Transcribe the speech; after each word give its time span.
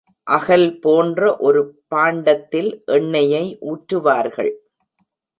அகல் 0.27 0.69
போன்ற 0.79 1.19
ஒரு 1.37 1.61
பாண்டத்தில் 1.87 2.69
எண்ணெயை 2.85 3.43
ஊற்றுவார்கள். 3.61 4.51